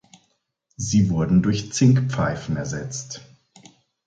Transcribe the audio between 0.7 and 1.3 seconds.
Sie